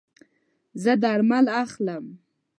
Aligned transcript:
زه 0.83 0.91
درمل 1.03 1.45
اخلم 1.63 2.05